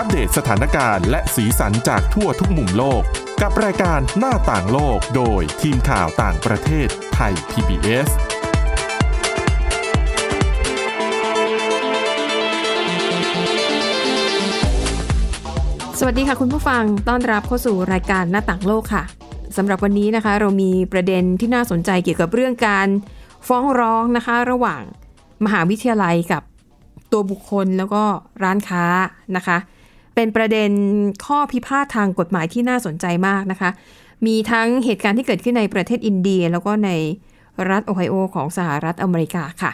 [0.00, 3.02] อัปเดตสถานการณ์และสีสันจากทั่วทุกมุมโลก
[3.42, 8.08] กับรายการหน้าต่างโลกโดยทีมข่าวต่างประเทศไทย PBS
[15.98, 19.04] สวัสดีค่ะคุณผู้ฟังต้อนรับเข้าสู่รายการหน้าต่างโลกค่ะ
[19.56, 22.88] สำหรับวันนี้นะคะ เรามีประเด็นที่น่าสนใจเกี่ยวกับเรื่องการ
[23.48, 24.82] ฟ้องร้องนะคะ ระหว่าง
[25.44, 26.42] มหาวิทยาลัยกับ
[27.12, 28.02] ตัวบุคคลแล้วก็
[28.42, 28.84] ร้านค้า
[29.38, 29.58] นะคะ
[30.20, 30.70] เป็นประเด็น
[31.26, 33.70] ข้อพิพาททางกฎหมายที่น่าสนใจมากนะคะ
[34.26, 36.90] มีทั้งเหตุการณ์ที่เกิดขึ้นในประเทศอินเดีย แล้วก็ใน
[37.70, 39.70] รัฐโอไฮโอของสหรัฐอเมริกาค่ะ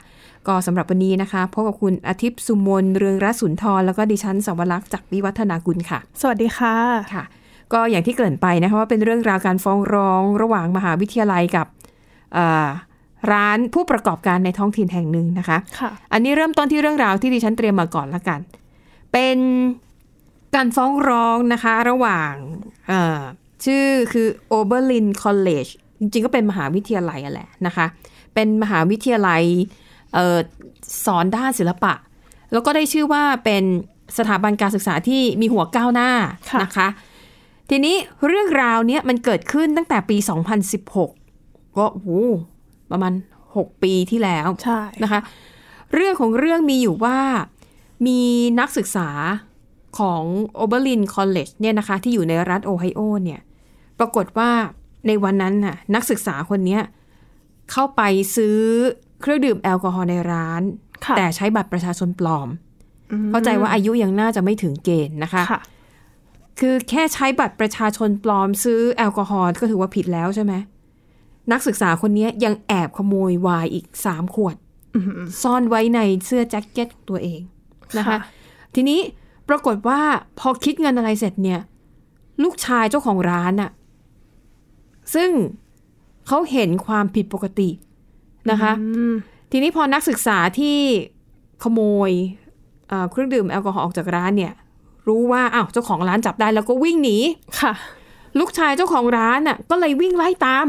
[0.46, 6.74] ก็สำหรับวันนี้นะคะพบกับคุณอาทิตย์สุมนเรืองรัศนทรแล้วก็ดิฉันสวรักษ์จากวิวัฒนากุลค่ะ สวัสดีค่ะ
[7.14, 7.24] ค่ะ
[7.72, 11.66] ก็อย่างที่เกริ่นไปนะคะว่าเป็นเรื่องราวการฟ้องร้องระหว่างมหาวิทยาลัยกับ
[12.36, 12.68] อ่า
[13.32, 18.40] ร้านผู้ประกอบการในท้องถิ่นแห่งหนึ่งนะคะค่ะอันนี้เริ่มต้นที่เรื่องราวที่ดิฉันเตรียมมาก่อนละกัน
[19.12, 19.38] เป็น
[20.54, 22.32] การฟ้องร้องนะคะ ระหว่าง
[22.88, 23.20] เอ่อ
[23.64, 24.26] ชื่อคือ
[24.58, 25.70] Oberlin College
[26.00, 27.86] จริงๆ ก็เป็นมหาวิทยาลัยอะแหละนะคะ
[28.34, 29.42] เป็นมหาวิทยาลัย
[30.14, 30.38] เอ่อ
[31.04, 31.92] สอนด้านศิลปะ
[32.52, 33.64] แล้วก็ได้ชื่อว่าเป็น
[34.18, 36.10] สถาบันการศึกษาที่มีหัวก้าวหน้า
[36.50, 36.88] ค่ะนะคะ
[37.70, 40.16] ทีนี้เรื่องราวเนี้ยมันเกิดขึ้นตั้งแต่ปี
[40.96, 42.08] 2016 ก็โอ้โห
[42.90, 43.12] ประมาณ
[43.48, 45.20] 6 ปีที่แล้วใช่นะคะ
[45.94, 47.18] เรื่องของเรื่องมีอยู่ว่า
[48.06, 48.20] มี
[48.60, 49.08] นักศึกษา
[49.98, 50.22] ของ
[50.56, 53.40] Oberlin College เนี่ยนะคะ ที่อยู่ในรัฐโอไฮโอเนี่ย
[53.98, 54.50] ปรากฏว่า
[55.06, 56.82] ในวันนั้นน่ะนักศึกษาคนเนี้ย
[57.72, 58.02] เข้าไป
[58.36, 58.58] ซื้อ
[59.20, 60.62] เครื่องดื่มแอลกอฮอล์ในร้าน
[61.04, 62.48] ค่ะแต่ใช้บัตรประชาชนปลอม
[63.12, 65.60] อืมเข้าใจว่าอายุยังน่าจะไม่ถึงเกณฑ์นะคะค่ะ
[66.60, 70.52] คือแค่ใช้บัตรประชาชนปลอมซื้อแอลกอฮอล์ก็ถือว่าผิดแล้วใช่ไหม
[71.52, 74.56] นักศึกษาคนนี้ยังแอบขโมยไวน์อีกสามขวด
[74.96, 75.04] อืม
[75.42, 77.40] ซ่อนไว้ในเสื้อแจ็คเก็ตของตัวเอง
[77.98, 78.18] นะคะค่ะ
[78.74, 79.00] ทีนี้
[79.48, 80.00] ปรากฏว่า
[80.38, 81.60] พอคิดเงินอะไรเสร็จเนี่ย
[82.42, 83.70] ลูกชายเจ้าของร้านอะ
[85.14, 85.30] ซึ่ง
[86.26, 87.70] เขาเห็นความผิดปกติ
[88.50, 89.12] นะคะอืม
[89.50, 90.78] ทีนี้พอนักศึกษาที่
[91.62, 92.10] ขโมย
[92.88, 94.52] เอ่อเครื่องดื่มแอลกอฮอล์ออกจากร้านเนี่ย
[95.08, 97.16] รู้ว่าอ้าวเจ้าของร้านจับได้แล้วก็วิ่งหนี
[97.60, 97.72] ค่ะ
[98.38, 100.68] ลูกชายเจ้าของร้านน่ะก็เลยวิ่งไล่ตาม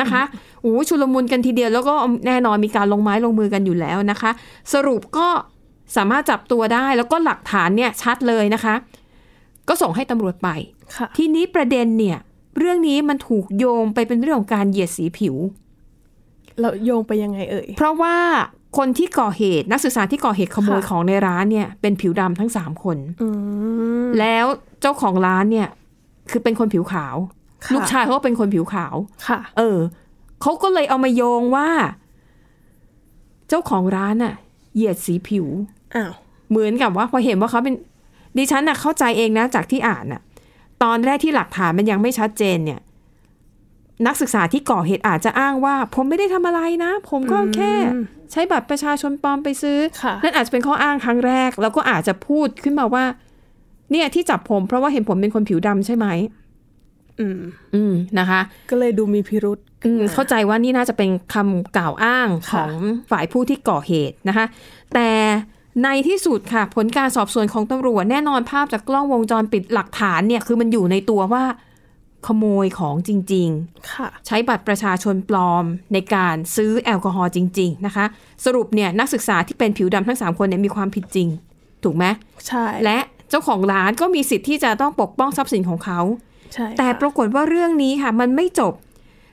[0.00, 0.22] นะคะ
[0.60, 1.94] โอ้โหชุลมุนกันทีเดียวแล้วก็
[2.26, 4.30] แน่นอนมีการลงไม้ลงมือกันอยู่แล้วนะคะ
[4.72, 5.28] สรุปก็
[5.96, 8.74] สามารถจับตัวได้แล้วก็หลักฐานเนี่ยชัดเลยนะคะ
[9.68, 10.48] ก็ส่งให้ตำรวจไป
[10.96, 12.18] ค่ะทีนี้ประเด็นเนี่ย
[12.58, 15.36] เรื่องนี้มันถูกโยงไปเป็นเรื่องของการเหยียดสีผิว
[16.60, 18.16] เราโยงไปยังไงเอ่ย เพราะว่า
[18.78, 23.28] คนที่ก่อเหตุนักศึกษาที่ก่อเหตุขโมยค่ะของในร้านเนี่ย เป็นผิวดำทั้งสามคนอื
[24.04, 24.46] มแล้ว
[24.80, 25.68] เจ้าของร้านเนี่ย
[26.30, 27.16] คือเป็นคนผิวขาว
[27.64, 28.94] ค่ะลูกชายเขาก็เป็นคนผิวขาว
[29.26, 29.78] ค่ะ เออ
[30.42, 31.68] เขาก็เลยเอามาโยงว่า
[33.48, 34.34] เจ้าของร้านน่ะ
[34.74, 35.46] เหยียดสีผิว
[35.94, 36.12] อ้าว
[36.50, 37.74] เหมือนกับว่าพอเห็นว่าเขาเป็น
[38.36, 40.20] ดิฉันน่ะเข้าใจเองนะจากที่อ่านน่ะ
[40.82, 42.80] ตอนแรกที่หลักฐานมันยังไม่ชัดเจนเนี่ย
[44.06, 47.72] นักศึกษาที่ก่อเหตุอาจจะอ้างว่า ผมไม่ได้ทำอะไรนะ ผมก็แค่
[48.32, 53.04] ใช้บัตรประชาชนปลอมไปซื้อค่ะนั่นอาจจะเป็นข้ออ้างครั้งแรก แล้วก็อาจจะพูดขึ้นมาว่า
[53.90, 56.06] เนี่ยที่จับผมเพราะว่าเห็นผมเป็นคนผิวดำใช่ไหม
[57.20, 57.40] อืม
[57.74, 58.40] อืมนะคะ
[58.70, 62.74] ก็เลยดูมีพิรุษอืมเข้าใจว่านี่น่าจะเป็นคำกล่าวอ้างขค่ะอง
[63.10, 64.46] ฝ่ายผู้ที่ก่อเหตุนะคะ
[64.94, 65.10] แต่
[65.84, 71.44] ในที่สุดค่ะ ผลการสอบสวนของตำรวจแน่นอนภาพจากกล้องวงจรปิดหลักฐานเนี่ยคือมันอยู่ในตัวว่า
[72.26, 73.48] ขโมยของจริง
[73.92, 78.04] ค่ะๆใช้บัตรประชาชนปลอมในการซื้อแอลกอฮอล์จริง ๆ นะคะ
[78.44, 81.28] สรุปเนี่ยนักศึกษาที่เป็นผิวดำทั้งสามคนเนี่ยมีความผิดจริง
[81.84, 82.04] ถูกไหม
[82.46, 82.98] ใช่และ
[83.30, 86.31] เจ้าของร้านก็มีสิทธิ์ที่จะต้องปกป้องทรัพย์สินของเขาใช่
[86.78, 88.72] แต่ค่ะปรากฏว่าเรื่องนี้ค่ะ มันไม่จบ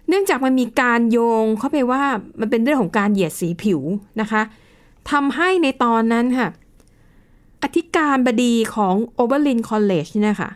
[0.07, 2.01] เนื่องจากมันมีการโยงเข้าไปว่า
[2.39, 3.81] มันเป็นเรื่องของการเหยียดสีผิว
[4.21, 4.41] นะคะ
[5.11, 6.49] ทำให้ในตอนนั้นค่ะ
[7.63, 10.51] อธิการบดีของ Oberlin College เนี่ยค่ะ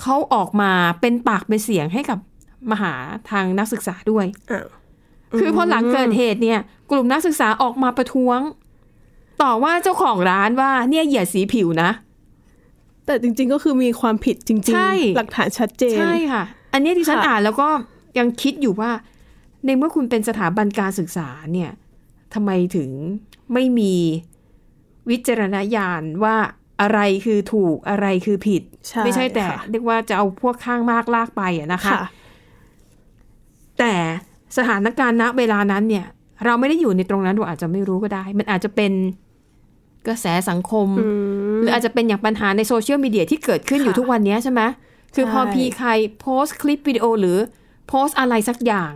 [0.00, 0.70] เขาออกมา
[1.00, 2.18] เป็นปากเป็นเสียงให้กับ
[2.70, 2.94] มหา
[3.30, 4.68] ทางนักศึกษาด้วยอ้าว
[5.38, 8.38] คือพอหลังเกิดเหตุเนี่ย กลุ่มนักศึกษาออกมาประท้วง
[9.42, 11.90] ต่อว่าเจ้าของร้านว่าเนี่ยเหยียดสีผิวนะ
[13.06, 17.68] แต่จริง ๆ ก็คือมีความผิดจริงใช่ๆหลักฐานชัดเจน ใช่ค่ะ อันนี้ที่ฉันค่ะอ่านแล้วก็
[18.18, 18.90] ยังคิดอยู่ว่า
[19.66, 21.70] ในเมื่อคุณเป็นสถาบันการศึกษาเนี่ย
[22.34, 22.90] ทำไมถึง
[23.52, 23.94] ไม่มี
[25.10, 26.36] วิจารณญาณว่า
[26.80, 32.02] อะไรคือถูกอะไรคือผิดใช่ไม่ใช่แต่ค่ะเรียกว่าจะเอาพวกข้างมากลากไปอะนะคะค่ะ
[33.78, 33.94] แต่
[34.56, 36.06] สถานการณ์ณเวลานั้นเนี่ย
[36.44, 38.92] เราไม่ได้อยู่ในตรงนั้นเราอาจจะไม่รู้ก็ได้ มันอาจจะเป็น
[40.06, 44.60] กระแสสังคมอืมห รืออาจจะเป็นอย่างปัญหาในโซเชียลมีเดียที่เกิดขึ้นอยู่ค่ะทุกวันนี้ใช่ไหม
[45.14, 45.88] คือพอใช่พีใคร
[46.20, 47.38] โพสต์คลิปวิดีโอหรือ
[47.88, 48.92] โพสต์อะไรสักอย่าง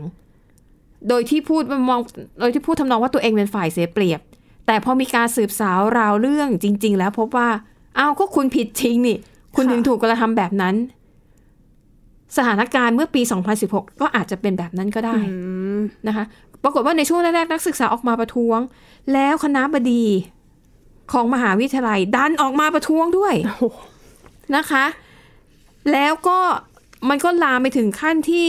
[1.08, 2.00] โดยที่พูดมอง
[2.40, 4.20] โดยที่พูดทำนองว่าตัวเองเป็นฝ่ายเสียเปรียบ
[4.66, 7.48] แต่พอมีการสืบสาวราวเรื่องจริง ๆ แล้วพบว่า
[7.96, 9.16] เอาก็คุณผิดจริงนี่
[9.56, 10.74] คุณค่ะถึงถูกกระทำแบบนั้น
[12.36, 13.22] สถานการณ์เมื่อปี
[13.60, 15.36] 2016 ก็อาจจะเป็นแบบนั้นก็ได้อื
[15.78, 16.24] มนะคะ
[16.62, 18.60] ปรากฏว่าในช่วงแรกๆนักศึกษาออกมาประท้วง
[19.12, 20.04] แล้วคณะบดี
[21.12, 23.64] ของมหาวิทยาลัย ดันออกมาประท้วงด้วยโอ้โห
[24.56, 24.84] นะคะ
[25.92, 26.38] แล้วก็
[27.08, 28.46] มันก็ลามไปถึงขั้นที่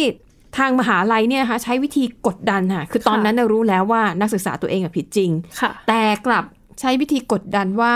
[0.57, 5.31] ทางมหาลัยเนี่ยนะคะใช้วิธีกดดันค่ะ คือตอนนั้นน่ะรู้แล้วว่านักศึกษาตัวเองอะผิดจริง
[5.61, 6.43] ค่ะแต่กลับ
[6.79, 7.93] ใช้วิธีกดดันว่า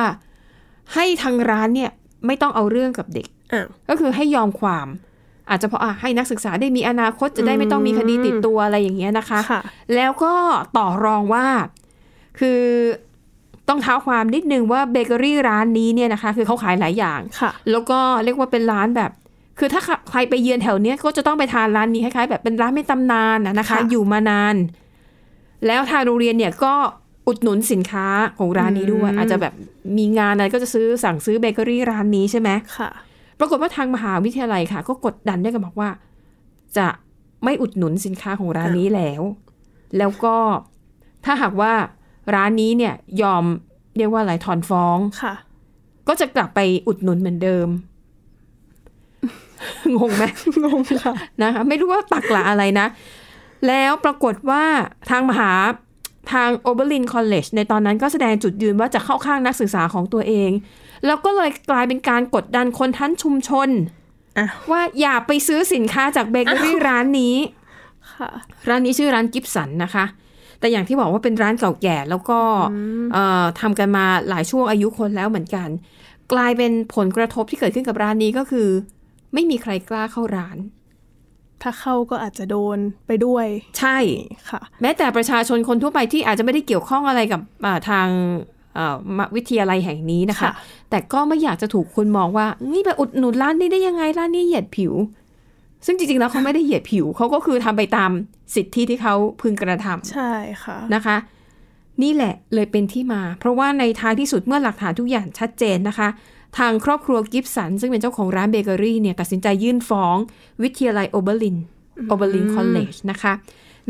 [0.94, 1.92] ให้ทางร้านเนี่ย
[2.26, 4.88] ไม่ต้องเอาเรื่องกับเด็กอ้าวก็คือให้ยอมความ
[5.50, 9.62] อาจจะเพราะอะให้นักศึกษาได้มีอนาคตจะได้ไม่ต้องมีคดีติดตัวอะไรอย่างเงี้ยนะคะค่ะ
[9.96, 10.34] แล้วก็
[10.78, 11.46] ต่อรองว่า
[12.40, 12.62] คือ
[13.72, 19.12] ต้องเท้าความนิดนึงว่าเบเกอรี่ร้านนี้เนี่ยนะคะ คือเขาขายหลายอย่างค่ะแล้วก็เรียกว่าเป็นร้านแบบ
[19.60, 24.56] คือถ้าใครไปเยือนแถวเนี้ยก็จะต้องไปทานร้านนี้คล้ายๆแบบเป็นร้านไม่ตำนานนะนะคะค่ะอยู่มานาน
[25.68, 26.74] แล้วทางโรงเรียนเนี่ยก็
[27.28, 28.08] อุดหนุนสินค้า
[28.38, 29.54] ของร้านนี้ด้วย อาจจะแบบ
[29.98, 32.90] มีงานอะไรก็จะซื้อสั่งซื้อเบเกอรี่ร้านนี้ใช่ไหมค่ะ
[33.40, 35.90] ปรากฏว่าทางมหาวิทยาลัยค่ะ ก็กดดันด้วยกันบอกว่า
[36.78, 36.88] จะ
[37.44, 39.22] ไม่อุดหนุนสินค้าของร้านนี้แล้ว
[39.98, 40.36] แล้วก็
[41.26, 41.74] ถ้าหากว่า
[42.34, 43.44] ร้านนี้เนี่ยยอม
[43.98, 45.34] เรียกว่าอะไรถอนฟ้องค่ะ
[46.08, 47.68] ก็จะกลับไปอุดหนุนเหมือนเดิม
[49.96, 50.24] งงไหม
[50.64, 52.88] งงค่ะนะคะไม่รู้ว่าตรรกะอะไรนะ
[53.68, 54.64] แล้วปรากฏว่า
[55.10, 55.52] ทางมหา
[56.34, 60.52] ทาง Oberlin College ในตอนนั้นก็แสดงจุดยืนว่าจะเข้าข้างนักศึกษาของตัวเอง
[61.06, 63.70] แล้วก็เลยกลายเป็นการกดดันคนทั้งชุมชน
[64.38, 67.36] อะว่าอย่าไปซื้อสินค้าจากเบเกอรี่ร้านนี้
[68.16, 68.30] ค่ะ
[68.70, 70.06] ร้านนี้ชื่อร้านกิฟสันนะคะ
[70.62, 72.40] แต่อย่างที่บอกว่าเป็นร้านเก่าแก่แล้วก็
[73.14, 75.70] เอ่อทำกันมาหลายช่วงอายุคนแล้วเหมือนกัน
[76.34, 78.68] กลายเป็นผลกระทบที่เกิดขึ้นกับร้านนี้ก็คือ
[79.34, 80.58] ไม่มีใครกล้าเข้าร้าน
[81.62, 82.78] ถ้าเข้าก็อาจจะโดน
[83.08, 83.48] ไปด้วย
[83.80, 83.98] ใช่
[84.50, 88.08] ค่ะ แม้แต่ประชาชนคนทั่วไปที่อาจจะไม่ได้เกี่ยวข้องอะไรกับอ่าทาง
[88.76, 90.54] เอ่อมหาวิทยาลัยแห่งนี้นะคะค่ะ
[90.90, 94.94] แต่ก็ไม่อยากจะถูกคนมองว่า นี่ไปอุดหนุนร้านนี้ได้ยังไงร้านนี้เหยียดผิว
[95.86, 98.12] ซึ่งจริงๆแล้วเขาไม่ได้เหยียดผิวเขาก็คือทำไปตาม
[98.56, 100.32] สิทธิที่เขาพึงกระทำใช่
[100.64, 101.18] ค่ะนะคะ
[102.04, 106.08] นี่แหละเลยเป็นที่มา เพราะว่าในท้ายที่สุดเมื่อหลักฐานทุกอย่างชัดเจนนะคะ
[106.58, 110.18] ทางครอบครัว Gibson ซึ่งเป็นเจ้าของร้านเบเกอรี่เนี่ยตัดสินใจยื่นฟ้อง
[110.64, 111.58] วิทยาลัย Oberlin
[112.08, 113.34] Oberlin College นะคะ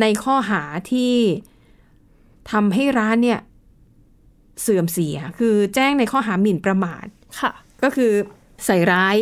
[0.02, 0.62] ในข้อหา
[0.92, 1.14] ที่
[2.52, 3.40] ทำให้ร้านเนี่ย
[4.62, 7.06] เสื่อมเสีย คือแจ้งในข้อหาหมิ่นประมาท
[7.40, 7.52] ค่ะ
[7.84, 8.12] ก็คือ
[8.66, 9.18] ใส่ร้าย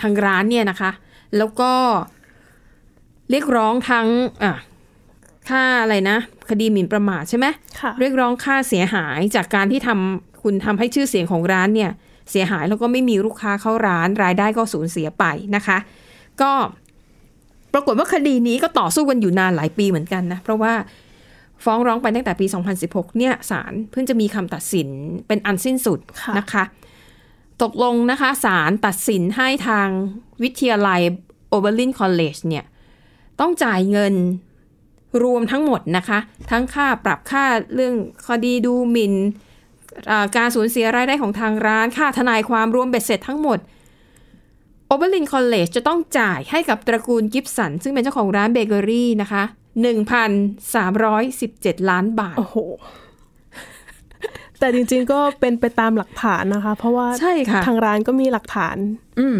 [0.00, 0.90] ทางร้านเนี่ยนะคะ
[1.36, 1.72] แล้วก็
[3.30, 4.08] เรียกร้องทั้ง
[4.44, 4.54] อะ
[5.48, 6.18] ค่าอะไรนะ
[6.50, 7.46] คดีหมิ่นประมาทใช่ไหม
[7.80, 11.90] ค่ะเรียกร้องค่าเสียหายจากการที่ทำคุณทำให้ชื่อเสียงของร้านเนี่ย
[12.30, 15.24] เสียหายแล้วก็ไม่มีลูกค้าเข้าร้านรายได้ก็สูญเสียไป
[15.56, 15.78] นะคะ
[16.40, 16.52] ก็
[17.72, 20.72] ปรากฏว่าคดีนี้ก็ต่อสู้กันอยู่นานหลายปีเหมือนกันนะ เพราะว่า
[21.64, 22.46] ฟ้องร้องไปตั้งแต่ปี
[22.82, 24.88] 2016 เนี่ยศาลเพิ่งจะมีคำตัดสิน
[25.26, 26.64] เป็นอันสิ้นสุดค่ะนะคะ
[27.62, 29.88] ตกลงนะคะศาลตัดสินให้ทาง
[30.42, 31.00] วิทยาลัย
[31.48, 32.64] Oberlin College เนี่ย
[33.40, 34.14] ต้องจ่ายเงิน
[35.22, 36.18] รวมทั้งหมดนะคะ
[36.50, 37.94] ทั้งค่าปรับค่าเรื่อง
[38.26, 39.14] คดีดูหมิ่น
[40.36, 43.58] การสูญเสียรายได้ของทางร้าน ค่าทนายความรวมเบ็ดเสร็จทั้งหมด
[44.86, 49.42] Oberlin College จะต้องจ่ายให้กับตระกูล Gibson ซึ่งเป็นเจ้าของร้านเบเกอรี่นะคะ
[50.26, 52.56] 1,317 ล้านบาท โอ้โห
[54.60, 58.76] แต่จริงๆก็เป็นไปตามหลักฐานนะคะ เพราะว่าใช่ค่ะทางร้านก็มีหลักฐาน
[59.20, 59.36] อืม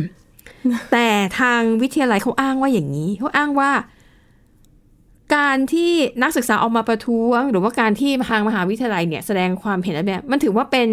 [0.93, 1.09] แต่
[1.41, 3.71] ทางวิทยาลัยเขาอ้างว่าอย่างนี้เขาอ้างว่า
[5.37, 5.93] การที่
[6.23, 10.89] นักศึกษาออกมาประท้วง หรือว่าการที่ทางมหาวิทยาลัยเนี่ยแสดงความเห็นอะไรแบบ มันถือว่าเป็น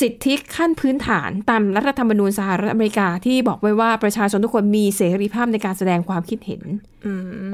[0.00, 6.62] สิทธิขั้นพื้นฐานตามรัฐธรรมนูญสหรัฐอเมริกาที่บอกไว้ว่าประชาชนทุกคนมีเสรีภาพในการแสดงความคิดเห็น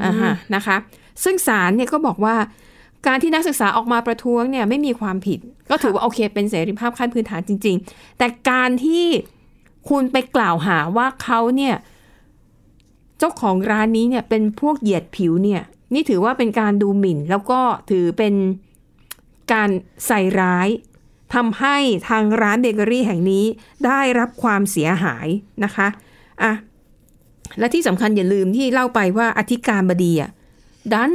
[0.03, 0.77] อ่าฮะนะคะ
[1.25, 2.35] ซึ่งศาลเนี่ยก็บอกว่า
[3.07, 5.39] การที่นักศึกษาออกมาประท้วงเนี่ยไม่มีความผิด
[5.71, 9.07] ก็ถือว่าโอเคเป็นเสรีภาพขั้นพื้นฐานจริง ๆ แต่การที่
[9.89, 11.75] คุณไปกล่าวหาว่าเขาเนี่ย
[13.19, 15.63] เจ้าของร้านนี้เนี่ยเป็นพวกเหยียดผิวเนี่ย
[15.95, 18.35] นี่ถือว่าเป็นการดูหมิ่น แล้วก็ถือเป็น
[19.53, 19.71] การ
[20.07, 20.69] ใส่ร้าย
[21.35, 21.77] ทำให้
[22.09, 23.45] ทางร้านเบเกอรี่แห่งนี้
[23.87, 25.27] ได้รับความเสียหาย
[25.65, 25.89] นะคะ
[26.43, 26.53] อะ
[27.59, 30.31] และที่สำคัญอย่าลืมที่เล่าไปว่าอธิการบดีอะ
[30.93, 31.15] ดัน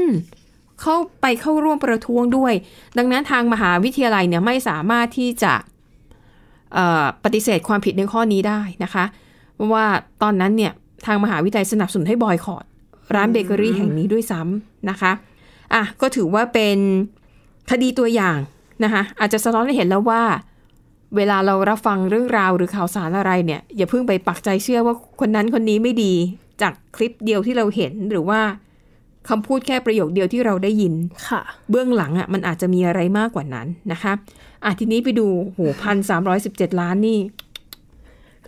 [0.82, 2.54] เข้าไปเข้าร่วมประท้วงด้วย
[2.98, 5.54] ดังนั้นทางมหาวิทยาลัยเนี่ยไม่สามารถที่จะ
[7.24, 9.06] ปฏิเสธความผิดในข้อนี้ได้นะคะ
[9.56, 9.86] เพราะว่า
[10.24, 10.74] ตอนนั้นเนี่ย
[11.06, 12.66] ทางมหาวิทยาลัยสนับสนุนให้บอยคอรด
[13.16, 15.12] ร้านเบเกอรี่แห่งนี้ด้วยซ้ำนะคะ
[15.74, 16.78] อะก็ถือว่าเป็น
[17.72, 18.38] คดีตัวอย่าง
[18.84, 20.24] นะคะอาจจะสะท้อนให้เห็นแล้วว่า
[21.16, 26.14] เวลาเรารับฟังเรื่องราวหรือข่าวสารอะไรเนี่ย อย่าเพิ่งไปปักใจเชื่อว่าคนนั้นคนนี้ไม่ดี
[26.62, 28.40] จากคลิปเดียวที่เราเห็นหรือว่า
[29.30, 30.94] คำพูดแค่ประโยคเดียวที่เราได้ยิน
[31.30, 34.14] ค่ะ เบื้องหลังอะมันอาจจะมีอะไรมากกว่านั้นนะคะ
[34.64, 37.20] อะทีนี้ไปดูโหพันสามร้อยสิบเจ็ดล้านนี่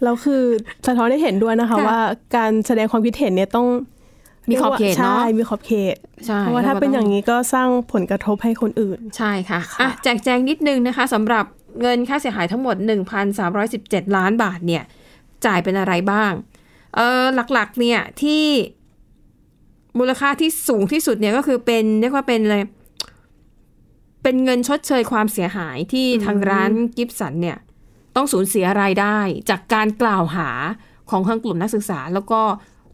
[0.03, 0.43] แล้วคือ
[0.87, 1.99] สะท้อนให้เห็นด้วยนะคะค่ะว่า
[2.35, 3.67] การแสดงความคิดเห็นเนี่ยต้อง
[4.49, 11.45] มีขอบเขตเนอะใช่มีขอบเขตใช่เพราะว่าถ้าเป็นอย่างนี้นี้ก็สร้างผลกระทบให้คนอื่น ใช่ค่ะอะแจกแจงนิดนึงนะคะสำหรับ
[11.81, 12.75] เงินค่าเสียหายทั้งหมด
[13.45, 14.83] 1,317 ล้านบาทเนี่ย
[15.45, 16.31] จ่ายเป็นอะไรบ้าง
[16.95, 18.43] เออหลักๆเนี่ยที่
[19.99, 22.57] มูลค่าที่สูงที่สุดเนี่ยก็คือเป็นเรียกว่าเป็นอะไร
[24.23, 27.57] เป็นเงินชดเชยความเสียหายที่ทางร้านกิฟสันเนี่ย
[28.15, 29.17] ต้องสูญเสียรายได้
[29.49, 30.49] จากการกล่าวหา
[31.09, 32.41] ของทางกลุ่มนักศึกษา แล้วก็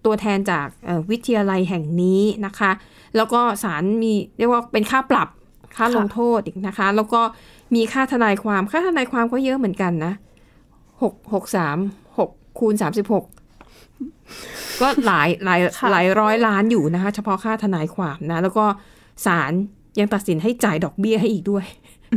[0.05, 2.71] ตัวแทนจากเอ่อวิทยาลัยแห่งนี้นะคะ
[3.15, 5.27] แล้วก็ศาลมีเรียกว่าเป็นค่าปรับ
[5.75, 7.21] ค่าลงโทษอีกนะคะ แล้วก็
[7.75, 10.13] มีค่าทนายความค่าทนายความก็เยอะเหมือนกันนะ
[11.01, 11.77] หกหกสาม
[12.17, 12.29] หก
[12.59, 13.25] คูณสามสิบหก
[14.81, 18.65] ก็หลายหลายค่ะหลายร้อยล้านอยู่นะคะ เฉพาะค่าทนายความนะ แล้วก็
[19.25, 19.51] ศาล
[19.99, 21.65] ยังตัดสินให้จ่ายดอกเบี้ยให้อีกด้วย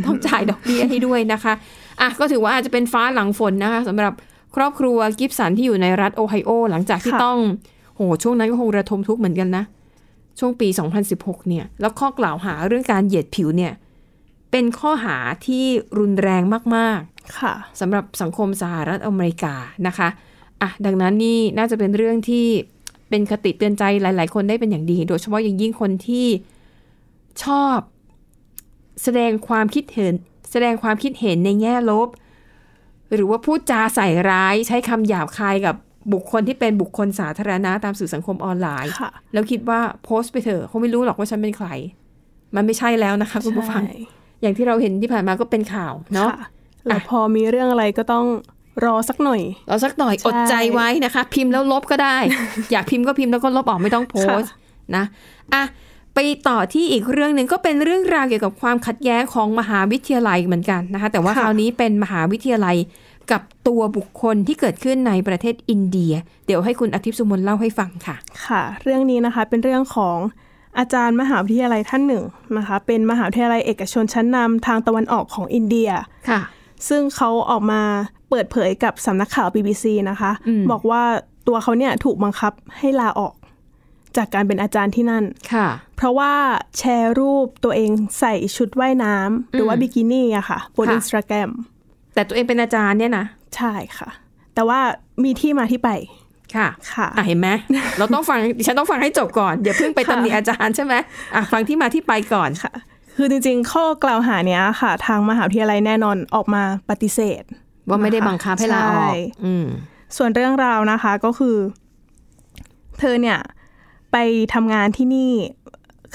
[0.07, 1.53] ต้องจ่ายดอกเบี้ยให้ด้วยนะคะ
[2.01, 4.15] อะก็ถือว่าอาจจะเป็นฟ้าหลังฝนนะคะสำหรับ
[4.57, 7.39] ครอบครัวกิฟสันที่อยู่ในรัฐโอไฮโอ หลังจากที่ค่ะต้อง
[7.97, 9.65] โหช่วงนั้นก็คงระทมทุกข์เหมือนกันนะ
[10.39, 10.69] ช่วงปี
[11.09, 13.73] 2016 เนี่ย แล้วข้อกล่าวหาเรื่องการเหยียดผิวเนี่ย
[14.51, 15.65] เป็นข้อหาที่
[15.99, 16.43] รุนแรง
[16.77, 17.01] มาก
[17.39, 19.55] ค่ะๆสำหรับสังคมสหรัฐอเมริกา
[19.87, 20.09] นะคะ
[20.63, 22.47] อะดังนั้นนี่น่าจะเป็นเรื่องที่
[23.11, 26.27] เป็นคติเตือนใจหลาย ๆ คนได้เป็นอย่างดี โดยเฉพาะอย่างยิ่งคนที่
[27.45, 27.79] ชอบ
[29.03, 30.15] แสดงความคิดเห็น
[30.51, 32.09] แสดงความคิดเห็นในแง่ลบ
[33.15, 35.75] หรือว่าพูดจาใส่ร้ายใช้คำหยาบคายกับ
[36.13, 41.69] บุคคลที่เป็นบุคคลสาธารณะตามสื่อสังคมออนไลน์ค่ะแล้วคิดว่าโพสต์ไปเถอะเขาไม่รู้หรอกว่าฉันเป็นใคร
[42.57, 43.99] มันไม่ใช่แล้วนะคะคุณผู้ฟังใช่
[44.41, 46.49] อย่างที่เราเห็นที่ผ่านมาก็เป็นข่าวเนาะค่ะ
[46.87, 48.27] แล้วพอมีเรื่องอะไรก็ต้อง
[48.85, 52.17] รอสักหน่อยเราสักหน่อยใช่อดใจไว้นะคะ พิมพ์แล้วลบก็ได้
[52.73, 54.53] อยากพิมพ์ก็พิมพ์แล้วก็ลบออกไม่ต้องโพสต์
[54.97, 55.05] นะ
[55.55, 55.63] อะ
[56.15, 56.19] ไป
[56.49, 62.77] ต่อที่อีกเรื่องหนึ่งก็เป็นเรื่องราวเกี่ยวกับความขัดแย้งของมหาวิทยาลัยเหมือนกันนะคะ แต่ว่าคราวนี้เป็นมหาวิทยาลัย
[63.33, 66.13] กับตัวบุคคลที่เกิดขึ้นในประเทศอินเดีย
[66.47, 68.17] เดี๋ยวให้คุณอาทิตย์สุมนเล่าให้ฟังค่ะ
[68.47, 70.19] ค่ะ เรื่องนี้นะคะเป็นเรื่องของ
[70.79, 72.25] อาจารย์มหาวิทยาลัยท่านหนึ่ง
[72.57, 75.91] นะคะ เป็นมหาวิทยาลัยเอกชนชั้นนำทางตะวันออกของอินเดีย
[76.29, 76.41] ค่ะ
[76.89, 77.83] ซึ่งเขาออกมา
[78.31, 81.03] เปิดเผยกับสำนักข่าว BBC นะคะอืมบอกว่า
[81.49, 83.35] ตัวเขาเนี่ยถูกบังคับให้ลาออก
[84.17, 86.33] จากการเป็นอาจารย์ที่นั่น ค่ะ เพราะว่า
[86.79, 87.91] แชร์รูปตัวเอง
[88.21, 91.51] ใส่ชุดว่ายน้ำหรือว่าอืมบิกินี่อะค่ะบนค่ะอินสตาแกรม
[92.15, 93.25] แต่ตัวเองเป็นอาจารย์เนี่ยนะ
[93.57, 94.09] ใช่ค่ะ
[94.55, 94.81] แต่ว่า
[95.25, 95.91] มีที่มาที่ไป
[96.57, 97.49] ค่ะ ค่ะอะเห็นไหม
[97.99, 100.95] เราต้องฟังดิฉันต้องฟังให้จบก่อน อย่าเพิ่งไปค่ะตำหนิอาจารย์ใช่ไหม
[101.35, 102.73] อะฟังที่มาที่ไปก่อนค่ะ
[103.17, 107.43] คือจริงๆ ข้อกล่าวหาเนี้ยค่ะ ทางมหาวิทยาลัยแน่นอนออกมาปฏิเสธ
[107.89, 109.09] ว่าไม่ได้บังคับให้ลาออกใช่
[109.45, 109.67] อืม
[110.17, 111.57] ส่วนเรื่องราวนะคะก็คือ
[112.99, 113.39] เธอเนี่ย
[114.13, 114.17] ไป
[114.55, 115.33] ทำงานที่นี่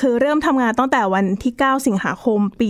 [0.01, 2.69] คือเริ่มทำงานตั้งแต่วันที่ 9 สิงหาคมปี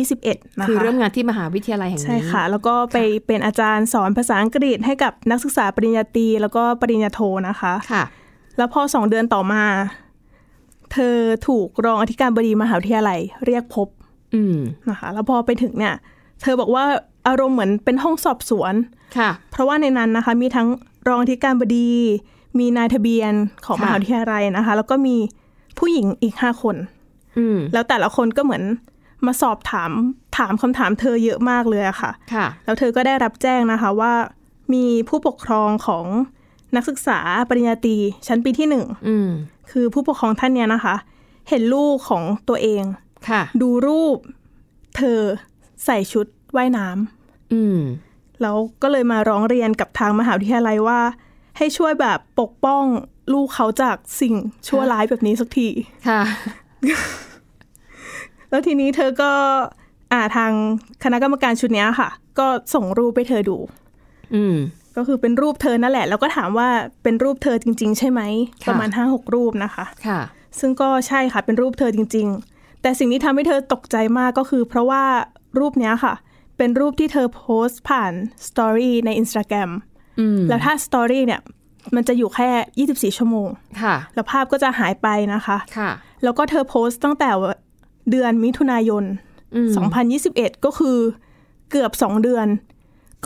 [0.00, 2.96] 2021 นะคะ คือเริ่มงานที่มหาวิทยาลัยแห่งนี้ ใช่ค่ะ แล้วก็ไป
[3.26, 8.04] เป็นอาจารย์สอนภาษาอังกฤษให้กับนักศึกษาปริญญาตรีแล้วก็ปริญญาโทนะคะ ค่ะ
[8.56, 9.64] แล้วพอสองเดือนต่อมา
[10.92, 11.16] เธอ
[11.48, 13.88] ถูกรองอธิการบดีมหาวิทยาลัยเรียกพบ
[14.34, 14.56] อืม
[14.90, 15.94] นะคะ แล้วพอไปถึงเนี่ย
[16.42, 16.84] เธอบอกว่า
[17.26, 18.74] อารมณ์เหมือนเป็นห้องสอบสวน
[19.18, 20.68] ค่ะ เพราะว่าในนั้นนะคะ มีทั้ง
[21.08, 21.90] รองอธิการบดี
[22.58, 23.32] มีนายทะเบียน
[23.66, 25.16] ของค่ะมหาวิทยาลัยนะคะ แล้วก็มี
[25.78, 26.76] ผู้หญิงอีกห้าคน
[27.38, 28.62] อืมแล้วแต่ละคนก็เหมือน
[29.26, 29.90] มาสอบถาม
[30.38, 34.12] ถามคำถามเธอเยอะมากเลยอะค่ะค่ะ แล้วเธอก็ได้รับแจ้งนะคะว่า
[34.74, 36.04] มีผู้ปกครองของ
[36.76, 39.28] นักศึกษาปริญญาตรีชั้นปีที่หนึ่งอืม
[39.70, 40.94] คือผู้ปกครองท่านเนี้ยนะคะ
[41.48, 42.84] เห็นลูกของตัวเอง
[43.28, 44.16] ค่ะ ดูรูป
[44.96, 45.18] เธอ
[45.84, 47.78] ใส่ชุด ว่ายน้ำอืม
[48.42, 51.00] แล้วก็เลยมาร้องเรียนกับทางมหาวิทยาลัยว่า
[51.58, 52.84] ให้ช่วยแบบปกป้อง
[53.32, 54.34] ลูกเขาจากสิ่ง
[54.68, 55.68] ชั่วร้ายแบบนี้สักที
[56.08, 56.22] ค่ะ
[58.50, 59.32] แล้วทีนี้เธอก็
[60.12, 60.52] อ่าทาง
[61.04, 63.56] คณะกรรมการชุดเนี้ยค่ะ ก็ส่งรูปไปเธอดู
[64.34, 64.56] อืม
[64.96, 66.68] ก็คือเป็นรูปเธอนั่นแหละ แล้วก็ถามว่า
[67.02, 68.20] เป็นรูปเธอจริง ๆ ใช่ไหม
[68.64, 70.20] ค่ะประมาณห้าหกรูปนะคะค่ะ
[70.58, 75.02] ซึ่งก็ใช่ค่ะเป็นรูปเธอจริง ๆ แต่สิ่งที่ทำให้เธอตกใจมากก็คือ เพราะว่า
[75.58, 76.14] รูปเนี้ยค่ะ
[76.62, 78.12] เป็นรูปที่เธอโพสต์ผ่าน
[78.48, 79.70] story ใน Instagram
[80.20, 81.40] อืมแล้วถ้า story เนี่ย
[81.94, 83.48] มันจะอยู่แค่ 24 ชั่วโมง
[83.82, 85.90] ค่ะ แล้วภาพก็จะหายไปนะคะค่ะ
[86.22, 87.30] แล้วก็เธอโพสต์ตั้งแต่
[88.10, 89.04] เดือนมิถุนายน
[89.54, 89.68] อืม
[90.18, 90.98] 2021 ก็คือ
[91.70, 92.46] เกือบ2เดือน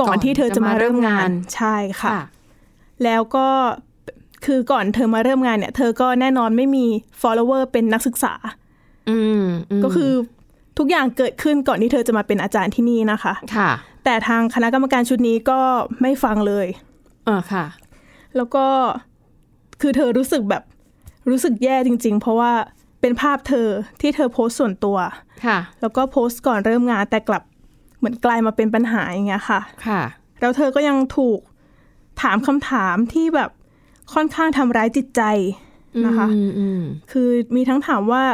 [0.01, 2.21] ก่อก่อนที่เธอจะมาจะมาเริ่เริ่มมงางานนใช่ค่ะค่ะ
[3.05, 3.49] แล้วก็
[4.45, 6.85] คือก่อนเธอมาเริ่มงานเนี่ย เธอก็แน่นอนไม่มี
[7.23, 8.35] follower เป็นนักศึกษา
[9.11, 9.43] อืม
[9.81, 10.13] มก็คือ
[10.79, 13.71] ทุกอย่างเกิดขึ้นก่อนที่เธอจะมาเป็นอาจารย์ที่นี่นะคะค่ะ
[14.05, 15.61] แต่ทางคณะกรรมการชุดนี้ก็
[16.01, 16.67] ไม่ฟังเลย
[17.29, 17.65] อ่าค่ะ
[18.37, 18.67] แล้วก็
[19.81, 20.63] คือเธอรู้สึกแบบ
[21.31, 22.53] รู้สึกแย่จริง ๆ เพราะว่า
[23.01, 23.69] เป็นภาพเธอ
[24.01, 24.99] ที่เธอโพสต์ส่วนตัว
[25.47, 27.43] ค่ะ แล้วก็โพสต์ก่อนเริ่มงานแต่กลับ
[27.99, 30.03] เหมือนกลายมาเป็นปัญหาอย่างเงี้ยค่ะ ค่ะ
[30.41, 31.41] แล้วเธอก็ยังถูก
[32.23, 33.51] ถามคำถามที่แบบ
[34.15, 35.23] ค่อนข้างทำร้ายจิตใจ
[36.07, 38.25] นะคะอืมอืมคือมีทั้งถามว่า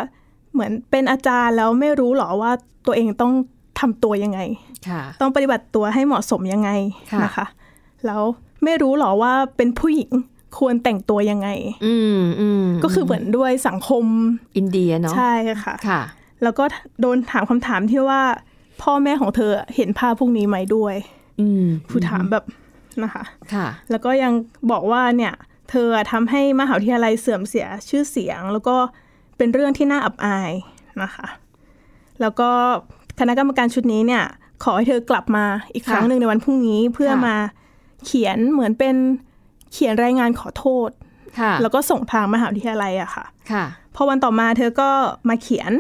[0.53, 2.53] เหมือนเป็นอาจารย์แล้วไม่รู้หรอว่า
[2.87, 3.33] ตัวเองต้อง
[3.81, 4.41] ทำตัวยังไง
[4.89, 6.71] ค่ะต้องปฏิบัติตัวให้เหมาะสมยังไง
[7.13, 7.47] ค่ะนะคะ
[8.07, 8.23] แล้ว
[8.65, 10.11] ไม่รู้หรอว่าเป็นผู้หญิง
[10.59, 11.49] ควรแต่งตัวยังไง
[11.87, 14.05] อืมอืมก็คือเหมือนด้วยสังคม
[14.57, 15.33] อินเดียเนาะ ใช่
[15.65, 16.01] ค่ะ ค่ะ
[16.43, 16.65] แล้วก็
[17.01, 18.23] โดนถามคำถามที่ว่า
[18.83, 20.95] พ่อแม่ของเธอเห็นภาพพวกนี้ไหมด้วย
[21.41, 22.45] อืมคือถามแบบ
[23.03, 24.33] นะคะ ค่ะ แล้วก็ยัง
[24.71, 25.35] บอกว่าเนี่ย
[25.71, 28.77] เธอทำให้มหาวิทยาลัยเสื่อมเสียชื่อเสียง แล้วก็
[29.43, 30.53] เป็นเรื่องที่น่าอับอาย
[31.03, 31.27] นะคะ
[32.21, 32.51] แล้วก็
[33.19, 34.25] คณะกรรมการชุดนี้เนี่ย
[34.63, 35.45] ขอให้เธอกลับมา
[35.75, 37.37] อีกครั้งค่ะหนึ่งในวันพรุ่งนี้เพื่อค่ะมา
[38.05, 38.97] เขียนเหมือนเป็น
[39.73, 40.91] เขียนรายงานขอโทษ
[41.41, 44.91] ค่ะแล้วก็ส่งทางมหาวิทยาลัยอะค่ะค่ะ พอวันต่อมาเธอก็
[45.29, 45.73] มาเขียน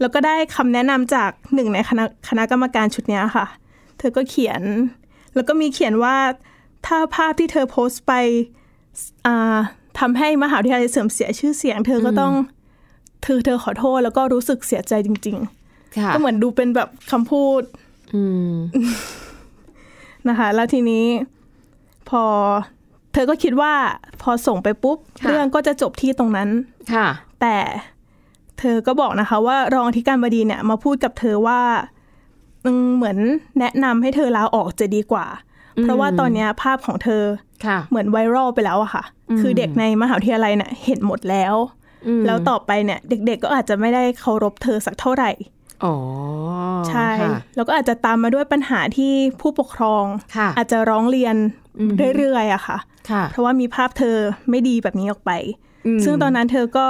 [0.00, 3.46] แล้วก็ได้คำแนะนำจากหนึ่งในคณะคณะกรรมการชุดเนี้ยค่ะ
[3.98, 4.62] เธอก็เขียน
[5.34, 6.16] แล้วก็มีเขียนว่า
[6.86, 8.12] ถ้าภาพที่เธอโพสต์ไป
[9.26, 9.58] อ่า
[9.98, 12.32] ทำให้มหาวิทยาลัยเสื่อมเสียชื่อเสียง เธอก็ต้อง
[13.26, 15.36] เธอเธอขอโทษแล้วก็รู้สึกเสียใจจริง
[15.98, 17.62] ค่ะๆก็เหมือนดูเป็นแบบคำพูด
[18.14, 18.52] อืม
[20.28, 21.06] นะคะ แล้วทีนี้
[22.08, 22.24] พอ
[23.12, 23.72] เธอก็คิดว่า
[24.22, 26.48] พอส่งไปปุ๊บค่ะเรื่องก็จะจบที่ตรงนั้น
[26.94, 27.08] ค่ะ
[27.40, 27.56] แต่
[28.58, 31.60] เธอก็บอกนะคะ ว่ารองอธิการบดีเนี่ย มาพูดกับเธอว่า
[32.64, 33.18] อืมเหมือน
[33.58, 35.26] แนะนำให้เธอลาออกจะดีกว่า
[35.82, 37.22] เพราะว่าตอนเนี้ยภาพของเธอ
[37.66, 39.04] ค่ะเหมือนไวรัลไปแล้วอะค่ะ
[39.40, 41.85] คือเด็กในมหาวิทยาลัยเนี่ยเห็นหมดแล้วอืม
[42.26, 45.30] แล้วต่อไปเนี่ย เด็ก ๆ ก็อาจจะไม่ได้เคารพเธอสักเท่าไหร่
[45.84, 45.96] อ๋อ
[46.88, 50.04] ใช่ค่ะแล้วก็อาจจะตามมาด้วยปัญหาที่ผู้ปกครอง
[50.36, 51.36] ค่ะอาจจะร้องเรียน
[51.78, 52.78] อืมเรื่อยๆอะค่ะ
[53.10, 54.16] ค่ะ เพราะว่ามีภาพเธอ
[54.50, 55.30] ไม่ดีแบบนี้ออกไป
[55.86, 56.88] อืมซึ่งตอนนั้นเธอก็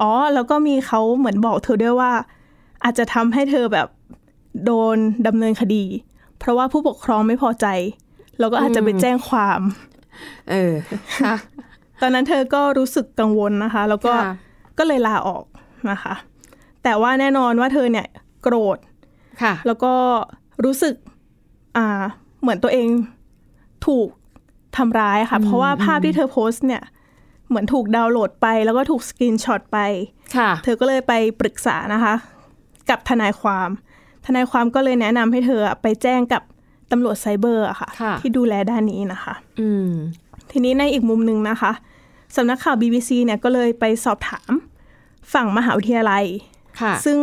[0.00, 2.12] อ๋อ แล้วก็มีเขาเหมือนบอกเธอด้วยว่า
[2.84, 3.88] อาจจะทำให้เธอแบบ
[4.64, 5.84] โดนดำเนินคดี
[6.38, 7.66] เพราะว่าผู้ปกครองไม่พอใจ
[8.38, 9.60] แล้วก็อาจจะไปแจ้งความ
[10.50, 10.72] เออ
[11.24, 11.36] ค่ะ
[12.00, 14.34] ตอนนั้นเธอก็รู้สึกกังวลนะคะ แล้วก็ค่ะ
[14.78, 15.44] ก็เลยลาออก
[15.90, 16.14] นะคะ
[16.82, 18.06] แต่ว่าแน่นอนว่าเธอเนี่ย
[18.42, 18.78] โกรธ
[19.42, 19.92] ค่ะ แล้วก็
[20.64, 20.94] รู้สึก
[21.76, 22.02] อ่า
[22.40, 22.88] เหมือนตัวเอง
[23.86, 24.08] ถูก
[24.76, 26.82] ทำร้ายค่ะ เพราะว่าภาพที่เธอโพสต์เนี่ย
[27.48, 29.78] เหมือนถูกดาวน์โหลดไป แล้วก็ถูก screenshot ไป
[30.36, 32.14] ค่ะ เธอก็เลยไปปรึกษานะคะ
[32.90, 33.68] กับทนายความ
[34.26, 36.42] ทนายความก็เลยแนะนำให้เธอไปแจ้งกับ
[36.90, 39.90] ตำรวจไซเบอร์อะค่ะค่ะที่ดูแลด้านนี้นะคะ อืม
[40.58, 41.72] ทีนี้ในอีกมุมหนึ่งนะคะ
[42.36, 44.52] สำนักข่าว BBC เนี่ยก็เลยไปสอบถาม
[45.32, 46.24] ฝั่งมหาวิทยาลัย
[46.80, 47.18] ค่ะซึ่ง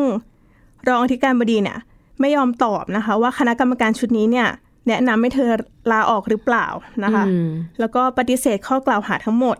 [0.87, 1.77] รองอธิการบดีเนี่ย
[2.19, 4.47] ไม่ยอมตอบนะคะ ว่าคณะกรรมการชุดนี้เนี่ย
[4.87, 5.51] แนะนำให้เธอ
[5.91, 6.67] ลาออกหรือเปล่า
[7.03, 9.57] นะคะอืมแล้วก็ปฏิเสธข้อกล่าวหาทั้งหมด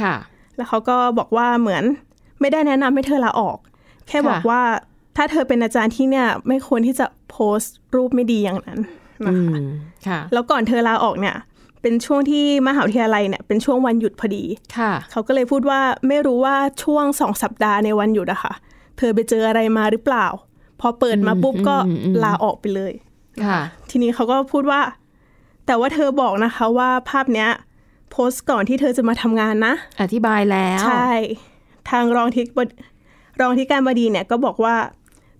[0.00, 0.14] ค่ะ
[0.56, 1.84] แล้วเขาก็บอกว่าเหมือน
[2.40, 3.58] ไม่ได้แนะนำให้เธอลาออก
[4.08, 4.62] แค่ค่ะบอกว่า
[5.16, 8.80] ถ้าเธอเป็นอาจารย์ที่เนี่ย ไม่ควรที่จะโพสต์รูปไม่ดีอย่างนั้น
[9.26, 9.66] นะอืคะม
[10.06, 11.36] ค่ะแล้วก่อนเธอลาออกเนี่ย
[11.86, 14.44] เป็นช่วงที่มหาวิทยาลัยเนี่ยเป็นช่วงวันหยุดพอดี
[14.78, 18.54] ค่ะ เขาก็เลยพูดว่าไม่รู้ว่าช่วงสองสัปดาห์ในวันหยุดอะค่ะ
[18.98, 20.26] เธอไปเจออะไรมาหรือเปล่า
[20.80, 22.92] พอเปิดมาปุ๊บก็อืมอืมลาออกไปเลย
[23.44, 24.80] ค่ะ ทีนี้เขาก็พูดว่า
[25.66, 27.50] แต่ว่าเธอบอกนะคะว่าภาพเนี้ย
[28.10, 31.10] โพสต์ก่อนที่เธอจะมาทำงานนะ อธิบายแล้ว ใช่
[31.90, 32.68] ทางรองที่บด
[33.40, 34.76] รองที่การบดีเนี่ยก็บอกว่า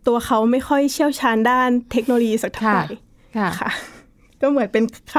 [0.07, 2.97] ตัวเขาไม่ค่อยเชี่ยวชาญด้านเทคโนโลยีสักเท่าค่ะไหร่
[3.37, 3.71] ค่ะค่ะ
[4.41, 5.17] ก็เหมือนเป็นค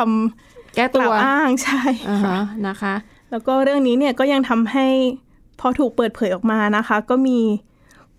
[0.78, 2.94] แก้ำกตัล่าววอ้างใช่อ่าฮะนะคะ
[3.32, 4.88] แล้วก็เรื่องนี้เนี่ยก็ยังทำให้
[5.60, 7.40] พอถูกเปิดเผยออกมานะคะ ก็มี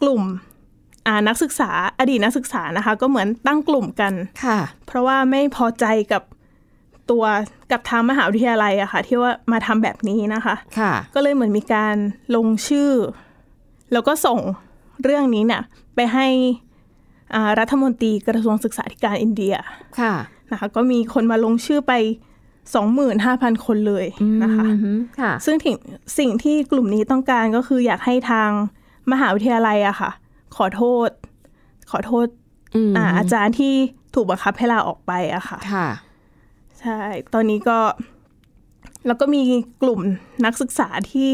[0.02, 0.22] กลุ่ม
[1.06, 4.12] อ่านักศึกษาอดีตนักศึกษานะคะ ก็เหมือนตั้งกลุ่มกัน
[4.44, 6.22] ค่ะ เพราะว่าไม่พอใจกับ
[7.10, 7.24] ตัว
[7.72, 11.96] กับทางมหาวิทยาลัยอะค่ะ ที่ว่ามาทำแบบนี้นะคะค่ะ ก็เลยเหมือนมีการ
[12.36, 12.90] ลงชื่อ
[13.92, 14.40] แล้วก็ส่ง
[15.04, 15.62] เรื่องนี้เนี่ย
[15.94, 16.26] ไปให้
[17.34, 19.54] อ่ารัฐมนตรีกระทรวงศึกษาธิการอินเดีย
[20.00, 20.14] ค่ะ
[20.50, 21.92] นะคะก็มีคนมาลงชื่อไป
[22.76, 24.06] 25,000 คนเลย
[24.42, 25.76] นะคะอืมค่ะซึ่งถึง
[26.18, 28.50] สิ่งที่กลุ่มนี้ต้องการก็คืออยากให้ทาง
[29.12, 30.10] มหาวิทยาลัยอะค่ะ
[30.56, 31.08] ขอโทษ
[31.90, 32.26] ขอโทษ
[32.74, 33.74] อืมอ่าอาจารย์ที่
[34.14, 35.88] ถูกบังคับให้ลาออกไปอะค่ะค่ะ
[36.80, 37.00] ใช่
[37.32, 37.78] ตอนนี้ก็
[39.06, 39.42] แล้วก็มี
[39.82, 40.00] กลุ่ม
[40.44, 41.30] นักศึกษาที่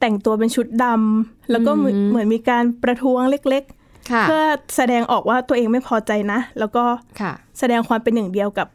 [0.00, 3.64] แต่งตัวเป็นชุดดำแล้วก็เหมือนอืมเหมือนมีการประท้วงเล็ก
[4.12, 4.42] ค่ะๆเพื่อ
[4.76, 6.84] แสดงออกว่าตัวเองไม่พอใจนะ แล้วก็
[7.20, 8.68] ค่ะแสดงความเป็นหนึ่งเดียวกับ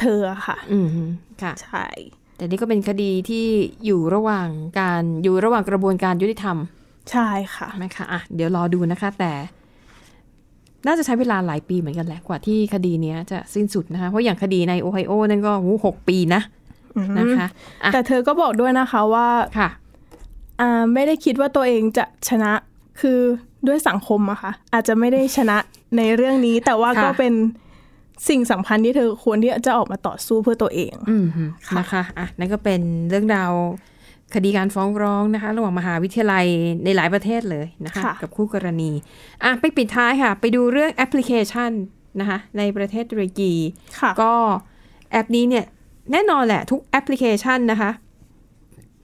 [0.00, 0.88] เธออะค่ะ อืม
[1.42, 1.86] ค่ะ ใช่
[2.36, 3.46] แต่นี่ก็เป็นคดีที่
[3.84, 4.48] อยู่ระหว่าง
[4.80, 6.56] การอยู่ระหว่างกระบวนการยุติธรรม
[7.10, 9.32] ใช่ค่ะใช่ไหมคะอะเดี๋ยวรอดูนะคะ แต่
[10.86, 16.42] น่าจะใช้เวลาหลายปีเหมือนกันแหละกว่าที่คดีเนี้ยจะสิ้นสุดนะคะ เพราะอย่างคดีในโอไฮโอนั่นก็หูหกปีนะ
[17.18, 17.46] นะคะ
[17.82, 19.26] อะแต่เธอก็บอกด้วยนะคะว่า
[19.58, 19.68] ค่ะ
[20.60, 22.52] อ่าไม่ได้คิดว่าตัวเองจะชนะ
[23.00, 23.18] คือ
[23.66, 25.56] ด้วยสังคมอะค่ะอาจจะไม่ได้ชนะ
[25.96, 27.34] ในเรื่องนี้แต่ว่าค่ะก็เป็น
[28.28, 31.44] สิ่งสำคัญที่เธอควรที่จะออกมาต่อสู้เพื่อตัวเองอืมฮึ
[31.78, 33.52] นะคะอะนั่นก็เป็นเรื่องราว
[34.34, 36.46] คดีการฟ้องร้องนะคะ ระหว่างมหาวิทยาลัย
[36.84, 38.90] ในหลายประเทศเลยนะคะค่ะกับคู่กรณี
[39.44, 41.70] อะไปปิดท้ายค่ะ ไปดูเรื่องแอปพลิเคชัน
[42.20, 43.52] นะคะในประเทศตุรกี
[44.00, 44.32] ค่ะก็
[45.12, 45.64] แอปนี้เนี่ย
[46.12, 47.90] แน่นอนแหละทุกแอปพลิเคชันนะคะ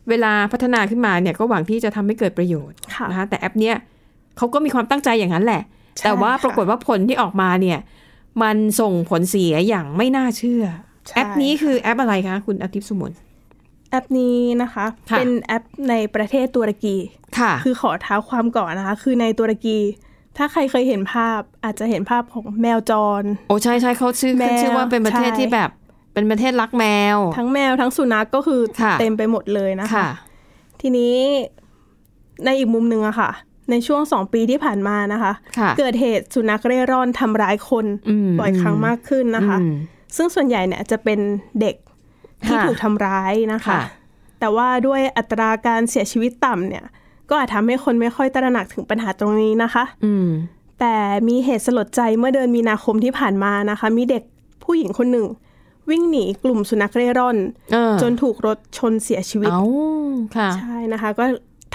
[0.08, 3.76] เวลาพัฒนาขึ้นมาเนี่ยก็หวังที่จะทำให้เกิดประโยชน์ค่ะนะคะแต่แอปเนี้ย
[4.36, 5.62] เขาก็มีความตั้งใจอย่างนั้นแหละ
[5.98, 7.78] ใช่แต่ว่าค่ะปรากฏว่าผลที่ออกมาเนี่ย
[8.42, 10.64] มันส่งผลเสียอย่างไม่น่าเชื่อ
[11.06, 13.12] ใช่แอปนี้คือแอปอะไรคะ คุณอาทิตย์สมุน
[13.90, 16.96] แอปนี้นะคะค่ะเป็นแอปในประเทศตุรกี
[17.38, 19.78] ค่ะ คือขอเท้าความก่อนนะคะ คือในตุรกี
[20.36, 25.70] ถ้าใครเคยเห็นภาพอาจจะเห็นภาพของแมวจร โอ้ใช่ใช่เขาชื่อแมวขึ้นชื่อว่าเป็นประเทศใช่ที่แบบ
[26.14, 26.84] เป็นประเทศรักแม
[27.16, 30.08] ว ทั้งแมวทั้งสุนัขกก็คือค่ะเต็มไปหมดเลยนะคะค่ะ
[30.80, 31.14] ทีนี้
[32.44, 33.30] ในอีกมุมหนึ่งอะค่ะ
[33.70, 39.76] ในช่วงสองปีที่ผ่านมานะคะค่ะเกิดเหตุสุนัขเร่ร่อนทำร้ายคนอืมบ่อยครั้งมากขึ้นนะคะอืม
[40.16, 41.20] ซึ่งส่วนใหญ่เนี่ยจะเป็น
[41.60, 41.76] เด็ก
[42.46, 43.80] ที่ค่ะถูกทำร้ายนะคะค่ะ
[44.40, 46.84] แต่ว่าด้วยอัตราการเสียชีวิตต่ำเนี่ย
[47.28, 50.28] ก็อาจทำให้คนไม่ค่อยตระหนักถึงปัญหาตรงนี้นะคะอืม
[50.80, 50.96] แต่
[51.28, 54.22] มีเหตุสลดใจเมื่อเดือนมีนาคมที่ผ่านมานะคะ มีเด็ก
[54.64, 55.26] ผู้หญิงคนหนึ่ง
[55.90, 57.36] วิ่งหนีกลุ่มสุนัขเร่ร่อน
[57.72, 59.64] เออจนถูกรถชนเสียชีวิตเอ้า
[60.36, 61.24] ค่ะใช่นะคะ ก็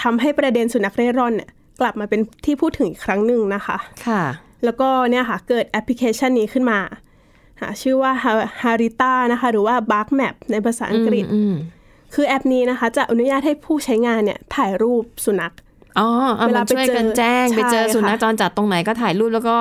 [0.02, 1.50] ทำให้ประเด็นสุนัขเร่ร่อนเนี่ย
[1.82, 4.24] กลับมาเป็นที่พูดถึงอีกครั้งหนึ่งนะคะ ค่ะ
[4.66, 6.80] แล้วก็เนี่ยค่ะ เกิดแอปพลิเคชันนี้ขึ้นมา
[7.62, 8.12] หาชื่อว่า
[8.62, 11.56] Harita นะคะ หรือว่า Bark Map ในภาษาอังกฤษอืม
[12.14, 15.54] คือแอปนี้นะคะ จะอนุญาตให้ผู้ใช้งานเนี่ยถ่ายรูปสุนัข
[16.00, 19.58] อ๋อเอาเวลามันช่วยกันไปเจอแจ้งใช่ไปเจอสุนัขค่ะจรจัดตรงไหนก็ถ่ายรูปแล้วก็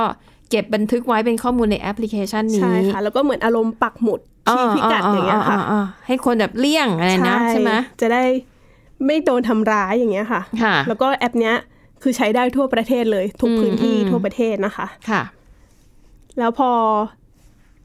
[0.50, 8.22] เก็บบันทึกไว้เป็นข้อมูลในแอปพลิเคชันนี้ ใช่ค่ะ แล้วก็เหมือนอารมณ์ปักหมุดชี้พิกัดอย่างเงี้ยค่ะอ่าๆๆๆให้คนแบบเลี่ยงอะไรนะใช่ไหมจะได้
[9.06, 11.56] ไม่โดนทำร้ายอย่างเงี้ยค่ะค่ะแล้วก็แอปเนี้ย
[12.02, 15.22] คือใช้ได้ทั่วประเทศเลย ทุกอืมพื้นที่อืมทั่วประเทศนะคะ ค่ะ
[16.38, 16.70] แล้วพอ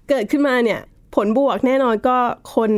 [0.10, 0.80] เกิดขึ้นมาเนี่ย
[1.16, 2.18] ผลบวกแน่นอนก็
[2.56, 2.72] คน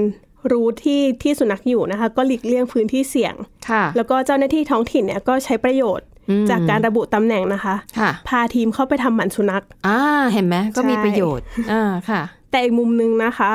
[0.52, 3.36] รู้ที่ที่สุนัขอยู่นะคะ ก็หลีกเลี่ยงพื้นที่เสี่ยง
[3.70, 10.00] ค่ะ แล้วก็เจ้าหน้าที่ท้องถิ่นเนี่ยก็ใช้ประโยชน์อืมจากการระบุตำแหน่งนะคะค่ะพาทีมเข้าไปทำหมันสุนัข อ่า
[10.34, 12.22] เห็นไหมก็มีใช่ประโยชน์ อ่า ค่ะ
[12.52, 13.52] แต่อีกมุมนึงนะคะ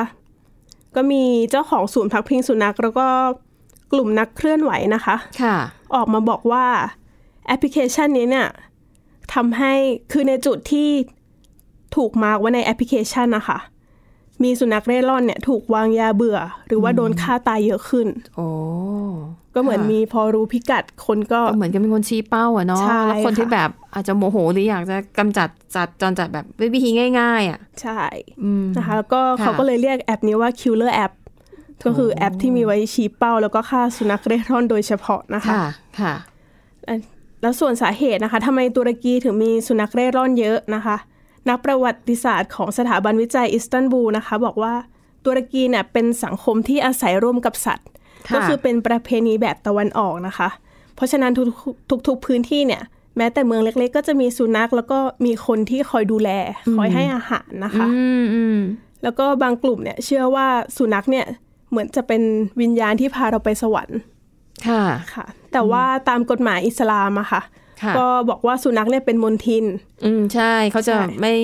[0.95, 3.07] ก็มีเจ้าของศูนย์พักพิงสุนัข แล้วก็
[3.91, 5.55] กลุ่มนักเคลื่อนไหวนะคะ ค่ะ
[5.95, 6.65] ออกมาบอกว่า
[7.47, 8.47] แอปพลิเคชันนี้เนี่ย
[9.33, 9.73] ทำให้
[10.11, 10.89] คือในจุดที่
[11.95, 13.59] ถูกมาร์กไว้ในแอปพลิเคชันนะคะ
[14.43, 18.47] มีสุนัขเร่ร่อนเนี่ยถูกวางยาเบื่อ หรือว่าโดนฆ่าตายเยอะขึ้น โอ้
[19.55, 28.01] ก็เหมือนค่ะมีพอรู้พิกัดคนก็ก็ เหมือนกับเป็นคนชี้เป้าอะเนาะใช่แล้วคนที่ค่ะแบบอาจจะโมโหหรืออยากจะกำจัดจัดจรจัดแบบด้วยวิธีง่าย ๆอะใช่
[28.43, 31.13] อืมนะคะแล้วก็ค่ะเขาก็เลยเรียกแอปนี้ว่า Killer App
[31.85, 35.65] ก็คือแอปที่มีไว้ชี้เป้า แล้วก็ฆ่าสุนัขเร่ร่อนโดยเฉพาะนะคะค่ะ
[35.99, 36.13] ค่ะ
[37.41, 40.97] แล้วส่วนสาเหตุนะคะทำไมตุรกีถึงมีสุนัขเร่ร่อนเยอะนะคะ
[41.49, 44.73] นักประวัติศาสตร์ของสถาบันวิจัยอิสตันบูลนะคะ บอกว่า
[45.25, 47.87] ตุรกีเนี่ยเป็นสังคมที่อาศัยร่วมกับสัตว์
[48.27, 50.49] ค่ะก็คือเป็นประเพณีแบบตะวันออกนะคะ
[50.95, 51.47] เพราะฉะนั้นทุก
[51.89, 52.81] ทุกทุกพื้นที่เนี่ย
[53.17, 56.29] แม้แต่เมืองเล็ก ๆ ก็จะมีสุนัขแล้วก็มีคนที่คอยดูแล
[56.77, 58.59] คอยให้อาหารนะคะอืมอืม
[59.03, 61.25] แล้วก็บางกลุ่มเนี่ยเชื่อว่าสุนัขเนี่ย
[61.69, 62.21] เหมือนจะเป็น
[62.61, 63.99] วิญญาณที่พาเราไปสวรรค์
[64.67, 67.41] ค่ะค่ะ แต่ว่าตามกฎหมายอิสลามอะค่ะ
[67.81, 69.65] ค่ะ ก็บอกว่าสุนัขเนี่ยเป็นมลทิน
[70.05, 71.35] อืมใช่เขาจะใช่ไม่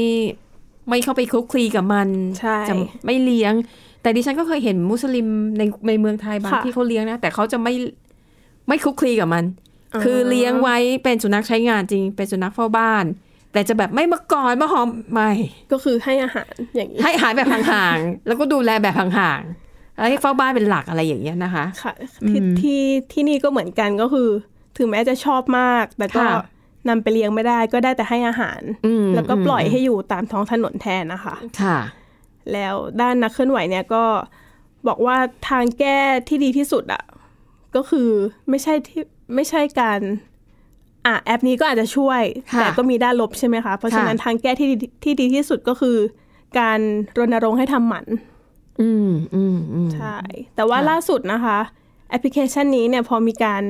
[0.89, 2.73] ไม่เข้าไปคลุกคลีกับมันใช่จะ
[3.05, 3.53] ไม่เลี้ยง
[4.01, 5.27] แต่ดิฉันก็เคยเห็นมุสลิม
[5.57, 7.73] ในในเมืองไทยบางค่ะที่เขาเลี้ยงนะ แต่เขาจะไม่
[8.67, 9.43] ไม่คลุกคลีกับมัน
[10.03, 13.05] คือเลี้ยงไว้เป็นสุนัขใช้งานจริง เป็นสุนัขเฝ้าบ้าน
[13.53, 15.31] แต่จะแบบไม่มากอดมาหอมไม่
[15.71, 19.66] ก็คือให้อาหารอย่างนี้ให้อาหารแบบห่างๆ แล้วก็ดูแลแบบห่างๆ
[19.97, 21.93] แล้วให้เฝ้าบ้านเป็นหลักอะไรอย่างเงี้ยนะคะค่ะ
[22.29, 22.81] ที่ที่
[23.11, 24.29] ที่นี่ก็เหมือนกันก็คือ
[24.77, 26.45] ถึงแม้จะชอบมาก แต่ก็ค่ะ
[26.89, 31.77] นำไปเลี้ยงไม่ได้ก็ได้แต่ให้อาหารอืมแล้วก็ปล่อยให้อยู่ตามท้องถนนแทนนะคะค่ะ
[32.53, 34.03] แล้วด้านนักเคลื่อนไหวเนี่ยก็
[34.87, 35.17] บอกว่า
[35.49, 37.03] ทางแก้ที่ดีที่สุดอะ
[37.75, 38.09] ก็คือ
[38.49, 39.01] ไม่ใช่ที่
[39.35, 39.99] ไม่ใช่การ
[41.05, 42.21] อะแอปนี้ก็อาจจะช่วย
[42.53, 45.97] ค่ะแต่ก็มีด้านลบใช่ไหมคะ เพราะฉะนั้นค่ะทางแก้ที่ดีที่ดีที่สุดก็คือ
[46.59, 46.79] การ
[47.17, 48.05] รณรงค์ให้ทำหมัน
[48.81, 50.17] อืมอืมอืมใช่
[50.55, 51.59] แต่ว่าค่ะล่าสุดนะคะ
[52.09, 53.63] แอปพลิเคชันนี้เนี่ยพอมีการ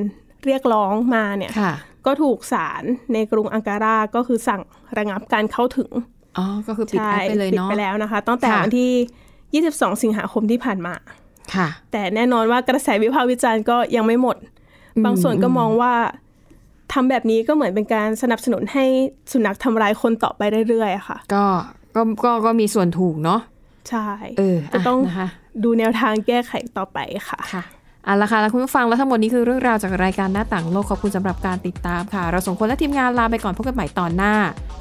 [0.44, 1.72] เรียกร้องมาเนี่ยค่ะ
[2.06, 4.60] ก็ถูกศาลในกรุงอังการาก็คือสั่ง
[4.98, 5.90] ระงับการเข้าถึง
[6.38, 10.94] อ๋อก็คือปิดใช่แอปไปเลยปิดเนาะไปแล้วนะคะ ตั้งแต่ค่ะวันที่ 22 สิงหาคมที่ผ่านมา
[11.54, 14.36] ค่ะ แต่แน่นอนว่ากระแสวิพากษ์วิจารณ์ก็ยังไม่หมด
[15.04, 15.94] บางส่วนก็มองว่า
[16.92, 18.84] ทำแบบนี้ก็เหมือนเป็นการสนับสนุนให้
[19.32, 21.44] สุนัขทำร้ายคนต่อไปเรื่อยๆอะค่ะ ก็
[21.96, 23.40] ก็ก็ก็มีส่วนถูกเนาะ
[23.88, 25.28] ใช่เออจะต้องะนะคะ
[25.64, 26.98] ดูแนวทางแก้ไขต่อไป
[27.28, 27.62] ค่ะค่ะ
[28.04, 34.34] เอาละค่ะแล้วคุณผู้ฟังแล้วทั้งหมดนี้คือเรื่องราวจากรายการหน้าต่างโลกขอบคุณสำหรับการติดตามค่ะ เราสองคนและทีมงานลาไปก่อนพบกันใหม่ตอนหน้า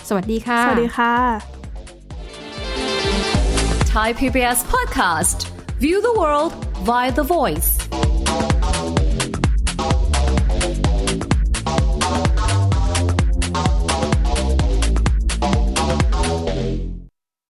[0.08, 1.14] สวัสดีค่ะ สวัสดีค่ะ
[3.94, 5.38] Thai PBS podcast.
[5.84, 6.54] View the world
[6.90, 7.70] via the voice.